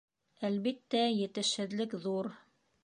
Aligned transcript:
—Әлбиттә, 0.47 1.03
етешһеҙлек 1.17 1.97
ҙур. 2.09 2.33